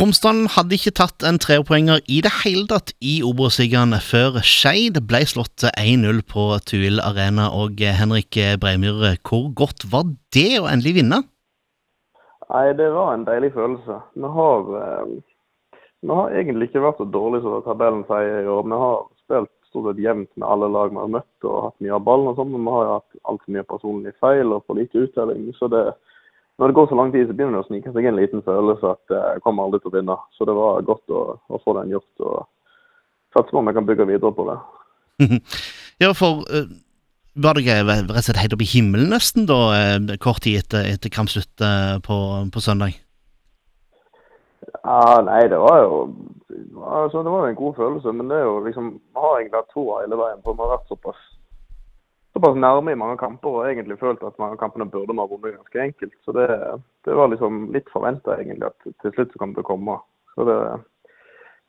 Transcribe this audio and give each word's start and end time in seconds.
Tromsdalen 0.00 0.46
hadde 0.48 0.78
ikke 0.78 0.94
tatt 0.96 1.24
en 1.28 1.36
trepoenger 1.36 1.98
i 2.08 2.22
det 2.24 2.30
hele 2.38 2.62
tatt 2.70 2.94
i 3.04 3.18
Obos-ligaen 3.20 3.92
før 4.00 4.38
Skeid 4.40 4.96
ble 5.10 5.18
slått 5.28 5.66
1-0 5.68 6.22
på 6.24 6.44
Tuil 6.70 7.02
Arena. 7.04 7.50
Og 7.52 7.82
Henrik 7.98 8.38
Breimyr, 8.62 9.18
hvor 9.28 9.50
godt 9.60 9.84
var 9.92 10.08
det 10.32 10.56
å 10.56 10.70
endelig 10.72 10.94
vinne? 11.02 11.18
Nei, 12.48 12.64
det 12.80 12.88
var 12.96 13.12
en 13.12 13.28
deilig 13.28 13.52
følelse. 13.52 14.00
Vi 14.16 14.32
har, 14.40 14.72
eh, 14.80 15.12
vi 16.00 16.16
har 16.22 16.32
egentlig 16.32 16.70
ikke 16.70 16.86
vært 16.88 17.04
så 17.04 17.10
dårlige 17.20 17.44
som 17.44 17.60
tabellen 17.68 18.06
sier 18.08 18.40
i. 18.40 18.48
Vi 18.48 18.82
har 18.86 18.98
spilt 19.20 19.52
stort 19.68 19.90
sett 19.90 20.00
jevnt 20.00 20.32
med 20.32 20.48
alle 20.48 20.72
lag 20.72 20.96
vi 20.96 21.02
har 21.04 21.16
møtt 21.20 21.44
og 21.44 21.64
hatt 21.68 21.80
mye 21.84 21.98
av 22.00 22.06
ballen 22.08 22.32
og 22.32 22.40
sånn, 22.40 22.54
men 22.56 22.64
vi 22.64 22.78
har 22.78 22.94
hatt 22.96 23.20
altfor 23.28 23.52
mye 23.52 23.68
personlige 23.68 24.16
feil 24.16 24.56
og 24.56 24.64
for 24.64 24.80
lite 24.80 25.04
uttelling. 25.04 25.52
så 25.60 25.68
det 25.68 25.90
når 26.60 26.68
det 26.68 26.74
går 26.76 26.86
så 26.90 26.96
lang 26.96 27.12
tid, 27.12 27.24
så 27.26 27.32
begynner 27.32 27.56
det 27.56 27.64
å 27.64 27.68
snike 27.70 27.90
seg 27.94 28.06
en 28.06 28.18
liten 28.18 28.42
følelse 28.44 28.92
at 28.92 29.14
eh, 29.16 29.28
jeg 29.34 29.42
kommer 29.46 29.64
aldri 29.64 29.78
til 29.80 29.88
å 29.88 29.94
vinne. 29.94 30.16
Så 30.36 30.44
det 30.44 30.56
var 30.58 30.82
godt 30.84 31.14
å, 31.16 31.22
å 31.40 31.60
få 31.64 31.72
den 31.78 31.94
gjort, 31.94 32.10
og 32.20 32.42
satse 33.32 33.54
på 33.54 33.62
om 33.62 33.70
jeg 33.70 33.78
kan 33.78 33.86
bygge 33.88 34.06
videre 34.10 34.32
på 34.36 34.44
det. 34.50 34.58
ja, 36.04 36.10
for 36.16 36.42
uh, 36.52 36.68
var 37.40 37.56
det 37.56 37.64
rett 37.64 38.12
og 38.12 38.20
slett 38.26 38.42
helt 38.42 38.58
opp 38.58 38.66
i 38.66 38.68
himmelen 38.74 39.08
nesten, 39.14 39.48
da, 39.48 39.58
uh, 39.72 40.12
kort 40.20 40.44
tid 40.44 40.60
etter, 40.60 40.84
etter 40.90 41.12
kampslutt 41.14 41.64
på, 42.04 42.18
på, 42.52 42.64
søndag? 42.64 43.00
Ja, 44.84 45.16
nei, 45.24 45.46
det 45.48 45.64
var 45.64 45.80
jo 45.80 45.96
altså, 46.76 47.22
Det 47.24 47.32
var 47.32 47.46
jo 47.46 47.50
en 47.54 47.60
god 47.62 47.80
følelse, 47.80 48.12
men 48.16 48.28
det 48.28 48.36
er 48.36 48.44
jo 48.44 48.60
liksom 48.68 48.92
har 49.16 49.38
egentlig 49.38 49.62
hatt 49.62 49.72
to 49.72 49.86
hele 49.96 50.20
veien, 50.20 50.44
for 50.44 50.52
vi 50.52 50.66
har 50.66 50.74
vært 50.76 50.92
såpass 50.92 51.24
såpass 52.40 52.56
nærme 52.56 52.92
i 52.92 52.98
mange 52.98 53.16
kamper 53.20 53.48
og 53.52 53.66
egentlig 53.68 53.98
følt 54.00 54.22
at 54.24 54.38
mange 54.40 54.56
av 54.56 54.62
kampene 54.62 54.88
burde 54.88 55.12
vi 55.12 55.20
ha 55.20 55.26
vunnet 55.28 55.58
ganske 55.58 55.82
enkelt. 55.82 56.14
Så 56.24 56.32
det, 56.32 56.46
det 57.04 57.16
var 57.16 57.28
liksom 57.28 57.66
litt 57.74 57.90
forventa 57.92 58.38
egentlig 58.38 58.70
at 58.70 58.88
til 59.02 59.12
slutt 59.14 59.34
så 59.34 59.42
kom 59.42 59.52
det 59.52 59.60
til 59.60 59.66
å 59.66 59.70
komme. 59.70 59.98
Det, 60.40 60.56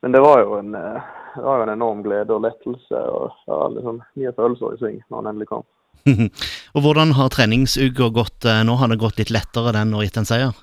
men 0.02 0.16
det 0.16 0.22
var, 0.24 0.42
en, 0.58 0.72
det 0.72 1.44
var 1.44 1.60
jo 1.60 1.66
en 1.66 1.74
enorm 1.76 2.02
glede 2.02 2.34
og 2.34 2.42
lettelse 2.46 3.04
og 3.12 3.36
ja, 3.46 3.60
liksom 3.76 4.02
mye 4.18 4.34
følelser 4.38 4.74
i 4.74 4.80
sving 4.80 5.00
når 5.06 5.20
han 5.20 5.32
endelig 5.32 5.50
kom. 5.52 5.66
og 6.74 6.82
Hvordan 6.82 7.14
har 7.18 7.30
treningsuka 7.30 8.08
gått 8.14 8.48
eh, 8.48 8.62
nå? 8.66 8.78
Har 8.80 8.90
det 8.90 9.02
gått 9.02 9.20
litt 9.20 9.30
lettere 9.34 9.74
den 9.76 9.92
og 9.94 10.06
gitt 10.06 10.18
en 10.18 10.26
seier? 10.28 10.56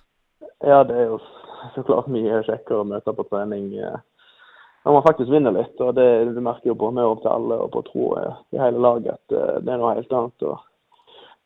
Ja, 0.66 0.81
det 0.83 0.98
er 0.98 1.14
jo 1.14 1.20
så 1.76 1.86
klart 1.88 2.09
mye 2.11 2.42
kjekkere 2.48 2.81
å 2.81 2.89
møte 2.89 3.14
på 3.16 3.28
trening. 3.30 3.72
Eh, 3.78 4.02
når 4.85 4.95
man 4.95 5.05
faktisk 5.05 5.31
vinner 5.31 5.55
litt. 5.55 5.75
og 5.83 5.94
Det, 5.97 6.08
det 6.35 6.44
merker 6.44 6.72
jo 6.72 6.80
på 6.80 6.89
og 6.94 7.22
til 7.22 7.31
alle 7.31 7.59
og 7.66 7.72
på 7.75 7.85
tro 7.89 8.09
i 8.19 8.61
hele 8.61 8.81
laget 8.81 9.16
at 9.17 9.36
uh, 9.36 9.61
det 9.63 9.73
er 9.73 9.81
noe 9.81 9.95
helt 9.97 10.13
annet. 10.13 10.47
og 10.47 10.66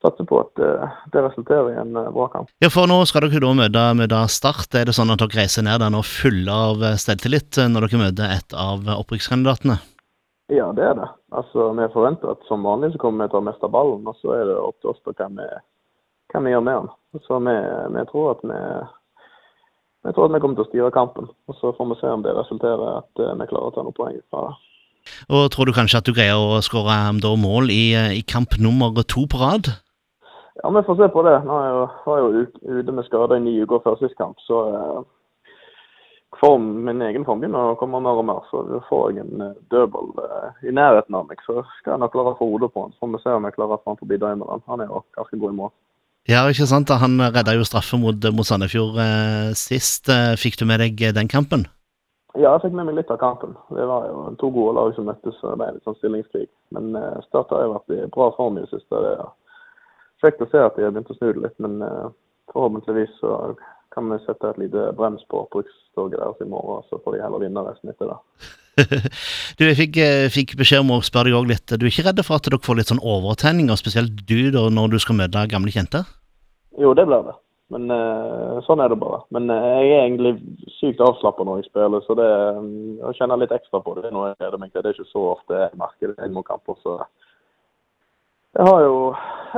satser 0.04 0.28
på 0.28 0.42
at 0.42 0.60
uh, 0.60 0.98
det 1.14 1.24
resulterer 1.24 1.72
i 1.72 1.80
en 1.80 1.94
bra 1.96 2.28
kamp. 2.34 2.52
Ja, 2.60 2.70
for 2.74 2.90
Nå 2.92 3.00
skal 3.08 3.30
dere 3.30 3.40
da 3.40 3.54
møte, 3.56 3.86
møte 3.96 4.26
Start. 4.28 4.76
Er 4.76 4.90
det 4.90 4.98
sånn 4.98 5.14
at 5.14 5.24
dere 5.24 5.44
reiser 5.44 5.66
ned 5.66 5.80
der 5.80 5.94
nå 5.94 6.04
fulle 6.04 6.60
av 6.70 6.84
selvtillit 7.00 7.62
når 7.72 7.88
dere 7.88 8.06
møter 8.06 8.38
et 8.38 8.58
av 8.58 8.84
opprykkskandidatene? 9.00 9.80
Ja, 10.52 10.72
det 10.76 10.84
er 10.84 10.94
det. 10.94 11.08
Altså, 11.32 11.72
Vi 11.74 11.88
forventer 11.94 12.32
at 12.32 12.44
som 12.48 12.64
vanlig 12.64 12.92
så 12.94 13.00
kommer 13.02 13.26
vi 13.26 13.32
til 13.32 13.40
å 13.40 13.48
miste 13.48 13.70
ballen, 13.72 14.04
og 14.08 14.18
så 14.20 14.36
er 14.36 14.50
det 14.50 14.58
opp 14.60 14.76
til 14.82 14.92
oss 14.92 15.00
hva 15.08 15.30
vi, 15.38 15.48
hva 16.34 16.42
vi 16.44 16.52
gjør 16.52 16.66
med 16.68 16.76
den. 16.82 16.92
Så 17.24 17.40
vi, 17.48 17.56
vi 17.96 18.04
tror 18.12 18.32
at 18.34 18.44
vi 18.44 18.60
jeg 20.04 20.16
tror 20.16 20.28
at 20.28 20.34
vi 20.36 20.42
kommer 20.44 20.60
til 20.60 20.66
å 20.66 20.70
styre 20.70 20.92
kampen. 20.92 21.30
og 21.48 21.56
Så 21.60 21.72
får 21.78 21.90
vi 21.92 22.00
se 22.02 22.12
om 22.12 22.24
det 22.26 22.36
resulterer 22.36 22.84
i 22.84 23.00
at 23.00 23.24
eh, 23.24 23.36
vi 23.40 23.50
klarer 23.50 23.72
å 23.72 23.76
ta 23.76 23.86
noen 23.86 23.96
poeng 23.96 24.20
fra 24.34 24.50
det. 24.50 24.54
Og 25.30 25.50
Tror 25.52 25.68
du 25.68 25.76
kanskje 25.76 26.00
at 26.00 26.08
du 26.08 26.14
greier 26.16 26.40
å 26.40 26.62
skåre 26.64 26.96
um, 27.12 27.24
mål 27.40 27.72
i, 27.72 27.84
eh, 27.96 28.12
i, 28.20 28.22
kamp 28.28 28.58
nummer 28.60 28.92
to 29.04 29.26
på 29.32 29.40
rad? 29.40 29.72
Ja, 30.60 30.70
vi 30.70 30.84
får 30.86 31.00
se 31.00 31.10
på 31.12 31.24
det. 31.28 31.38
Nå 31.48 31.58
er 31.60 31.68
jeg 31.68 31.76
jo, 31.76 31.88
var 32.06 32.22
jo 32.22 32.46
ute 32.80 32.96
med 32.96 33.08
skade 33.08 33.40
i 33.40 33.44
ni 33.44 33.58
uker 33.64 33.84
før 33.84 34.00
sist 34.00 34.16
kamp, 34.20 34.40
så 34.48 34.60
eh, 34.70 35.00
form, 36.40 36.68
min 36.86 37.02
egen 37.08 37.26
form 37.28 37.42
begynner 37.42 37.72
å 37.72 37.80
komme 37.80 38.04
mer 38.04 38.20
og 38.20 38.28
mer. 38.28 38.44
Så 38.52 38.64
får 38.90 39.16
jeg 39.16 39.24
en 39.24 39.56
dødball 39.72 40.12
i 40.68 40.76
nærheten 40.76 41.16
av 41.16 41.32
meg, 41.32 41.42
så 41.48 41.64
skal 41.80 41.96
jeg 41.96 42.04
nok 42.04 42.16
klare 42.16 42.36
å 42.36 42.40
få 42.40 42.52
hodet 42.52 42.74
på 42.76 42.86
han. 42.86 42.96
Så 42.96 43.06
får 43.06 43.16
vi 43.16 43.24
se 43.24 43.40
om 43.40 43.48
jeg 43.48 43.58
klarer 43.58 43.80
å 43.80 43.82
få 43.82 43.96
han 43.96 44.04
forbi 44.04 44.20
døgnet. 44.20 44.68
Han 44.68 44.84
er 44.84 44.92
jo 44.92 45.04
ganske 45.16 45.40
god 45.40 45.56
i 45.56 45.60
mål. 45.64 45.74
Ja, 46.30 46.46
ikke 46.48 46.68
sant. 46.70 46.92
Han 47.04 47.20
redda 47.20 47.56
jo 47.58 47.66
straffe 47.68 48.00
mot, 48.00 48.28
mot 48.32 48.48
Sandefjord 48.48 49.00
eh, 49.04 49.50
sist. 49.60 50.08
Eh, 50.12 50.34
fikk 50.40 50.56
du 50.60 50.68
med 50.70 50.80
deg 50.80 51.02
den 51.16 51.32
kampen? 51.32 51.68
Ja, 52.34 52.56
jeg 52.56 52.64
fikk 52.64 52.78
med 52.80 52.88
meg 52.88 52.96
litt 52.98 53.12
av 53.14 53.20
kampen. 53.22 53.54
Det 53.76 53.84
var 53.86 54.08
jo 54.10 54.24
to 54.42 54.50
gode 54.56 54.74
lag 54.80 54.96
som 54.96 55.06
møttes, 55.06 55.36
og 55.44 55.52
det 55.52 55.60
ble 55.60 55.68
litt 55.76 55.86
sånn 55.86 55.98
stillingskrig. 56.00 56.48
Men 56.74 56.96
eh, 56.98 57.20
Start 57.28 57.52
har 57.54 57.66
jo 57.66 57.76
vært 57.76 57.94
i 57.94 58.00
bra 58.16 58.32
form 58.38 58.58
i 58.58 58.64
det 58.64 58.72
siste. 58.72 59.02
Det 59.04 59.12
er 59.20 59.28
kjekt 60.24 60.42
å 60.42 60.50
se 60.50 60.64
at 60.64 60.80
de 60.80 60.88
har 60.88 60.96
begynt 60.96 61.12
å 61.14 61.18
snu 61.20 61.30
det 61.30 61.44
litt, 61.44 61.60
men 61.62 61.84
eh, 61.86 62.08
forhåpentligvis 62.56 63.14
så 63.20 63.36
kan 63.94 64.10
vi 64.10 64.18
sette 64.24 64.50
et 64.50 64.62
lite 64.64 64.88
brems 64.98 65.22
på 65.30 65.44
brukstoget 65.54 66.18
deres 66.18 66.42
i 66.42 66.50
morgen, 66.50 66.82
så 66.90 66.98
får 67.04 67.14
de 67.14 67.22
heller 67.22 67.44
vinne 67.44 67.66
resten 67.68 67.94
etter 67.94 68.10
det. 68.10 68.18
du, 69.60 69.66
jeg 69.68 69.78
fikk, 69.80 70.00
eh, 70.04 70.26
fikk, 70.34 70.56
beskjed 70.60 70.84
om 70.84 70.96
å 70.96 71.04
spørre 71.06 71.32
deg 71.32 71.40
òg 71.40 71.50
litt. 71.52 71.66
Du 71.70 71.86
er 71.86 71.92
ikke 71.92 72.08
redd 72.10 72.24
for 72.26 72.40
at 72.40 72.50
dere 72.50 72.62
får 72.64 72.80
litt 72.80 72.92
sånn 72.92 73.04
overtenning, 73.04 73.72
og 73.74 73.82
spesielt 73.82 74.26
du 74.30 74.52
da, 74.54 74.68
når 74.74 74.96
du 74.96 75.00
skal 75.04 75.20
møte 75.20 75.48
gamle 75.52 75.74
kjente? 75.74 76.04
Jo, 76.82 76.94
det 76.98 77.08
blir 77.10 77.26
det. 77.28 77.38
Men 77.74 77.90
uh, 77.90 78.60
sånn 78.68 78.84
er 78.84 78.92
det 78.92 79.00
bare. 79.02 79.24
Men 79.34 79.50
uh, 79.50 79.58
jeg 79.82 79.94
er 79.96 80.04
egentlig 80.04 80.34
sykt 80.78 81.02
avslappa 81.02 81.46
når 81.48 81.62
jeg 81.62 81.72
spiller, 81.72 82.04
så 82.06 82.18
det, 82.20 82.30
jeg 83.00 83.18
kjenner 83.18 83.42
litt 83.42 83.56
ekstra 83.56 83.82
på 83.82 83.96
det. 83.98 84.10
Er 84.10 84.14
noe 84.14 84.34
jeg. 84.34 84.52
Det 84.76 84.84
er 84.84 84.94
ikke 84.94 85.10
så 85.10 85.24
ofte 85.32 85.62
jeg 85.64 85.80
merker 85.80 86.14
det 86.14 86.30
mot 86.36 86.46
kamper. 86.46 86.78
så 86.84 87.00
jeg 88.54 88.70
har 88.70 88.84
jo 88.86 88.98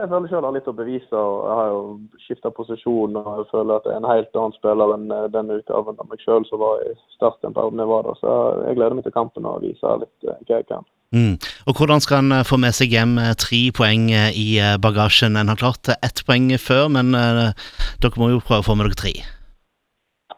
jeg 0.02 0.10
føler 0.12 0.28
selv 0.30 0.40
jeg 0.40 0.48
har 0.48 0.56
litt 0.56 0.70
å 0.72 0.76
bevise. 0.76 1.20
og 1.20 1.36
Jeg 1.46 1.58
har 1.60 1.70
jo 1.72 1.82
skifta 2.26 2.52
posisjon 2.56 3.20
og 3.20 3.30
jeg 3.40 3.48
føler 3.52 3.76
at 3.76 3.88
jeg 3.88 3.96
er 3.96 4.02
en 4.02 4.10
helt 4.10 4.40
annen 4.42 4.58
spiller 4.58 4.94
enn 4.96 5.06
eh, 5.14 5.30
den 5.36 5.54
utgaven 5.56 6.02
av 6.02 6.10
meg 6.10 6.26
sjøl 6.26 6.48
som 6.50 6.62
var 6.64 6.84
i 6.84 6.92
start 7.16 7.40
på 7.42 7.54
perioden 7.56 7.84
jeg 7.84 7.92
var 7.92 8.08
der. 8.08 8.20
Så 8.22 8.36
jeg 8.66 8.80
gleder 8.80 8.98
meg 8.98 9.08
til 9.08 9.16
kampen 9.16 9.50
og 9.50 9.64
vise 9.66 9.96
litt 10.02 10.28
eh, 10.28 10.42
hva 10.48 10.60
jeg 10.60 10.68
kan. 10.72 10.90
Mm. 11.16 11.36
Og 11.70 11.80
Hvordan 11.80 12.04
skal 12.04 12.24
en 12.24 12.40
eh, 12.40 12.46
få 12.48 12.60
med 12.62 12.76
seg 12.76 12.96
hjem 12.96 13.16
tre 13.42 13.62
poeng 13.76 14.10
i 14.12 14.50
bagasjen? 14.84 15.40
En 15.40 15.54
har 15.54 15.62
klart 15.62 15.94
ett 15.96 16.26
poeng 16.28 16.52
før, 16.62 16.90
men 16.98 17.16
dere 17.16 18.20
må 18.20 18.34
jo 18.34 18.44
prøve 18.44 18.64
å 18.64 18.70
få 18.70 18.78
med 18.80 18.92
dere 18.92 19.02
tre. 19.06 19.16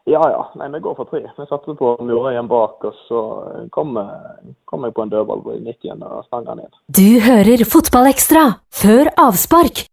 Ja 0.08 0.22
ja, 0.32 0.44
nei, 0.56 0.70
vi 0.72 0.80
går 0.80 0.96
for 0.96 1.10
tre. 1.10 1.20
Vi 1.36 1.46
satser 1.50 1.76
på 1.76 1.90
igjen 2.32 2.48
bak, 2.48 2.80
og 2.88 2.96
så 3.10 3.24
kommer, 3.76 4.14
kom 4.70 4.86
jeg 4.88 4.96
på 4.96 5.04
en 5.04 5.12
dødball 5.12 5.44
i 5.52 5.60
90 5.66 6.06
og 6.08 6.24
stanger 6.30 6.62
inn. 6.64 6.72
Du 6.88 7.20
hører 7.26 7.66
Fotballekstra 7.68 8.46
før 8.72 9.12
avspark 9.20 9.84